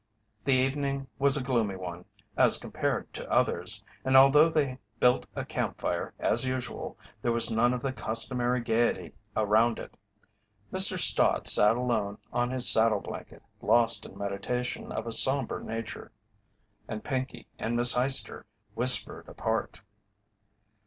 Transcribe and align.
The 0.45 0.53
evening 0.53 1.05
was 1.19 1.37
a 1.37 1.43
gloomy 1.43 1.75
one 1.75 2.05
as 2.35 2.57
compared 2.57 3.13
to 3.13 3.29
others, 3.31 3.83
and 4.03 4.17
although 4.17 4.49
they 4.49 4.79
built 4.99 5.27
a 5.35 5.45
camp 5.45 5.79
fire 5.79 6.11
as 6.17 6.43
usual 6.43 6.97
there 7.21 7.31
was 7.31 7.51
none 7.51 7.71
of 7.71 7.83
the 7.83 7.93
customary 7.93 8.61
gaiety 8.61 9.13
around 9.35 9.77
it. 9.77 9.93
Mr. 10.73 10.97
Stott 10.97 11.47
sat 11.47 11.77
alone 11.77 12.17
on 12.33 12.49
his 12.49 12.67
saddle 12.67 12.99
blanket 12.99 13.43
lost 13.61 14.03
in 14.03 14.17
meditation 14.17 14.91
of 14.91 15.05
a 15.05 15.11
sombre 15.11 15.63
nature, 15.63 16.11
and 16.87 17.03
Pinkey 17.03 17.45
and 17.59 17.75
Miss 17.75 17.93
Eyester 17.95 18.45
whispered 18.73 19.27
apart. 19.29 19.81